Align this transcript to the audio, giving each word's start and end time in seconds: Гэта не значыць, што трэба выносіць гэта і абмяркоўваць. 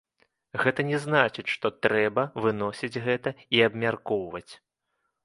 Гэта 0.61 0.85
не 0.91 0.97
значыць, 1.03 1.45
што 1.55 1.71
трэба 1.87 2.23
выносіць 2.45 3.01
гэта 3.09 3.35
і 3.59 3.63
абмяркоўваць. 3.67 4.49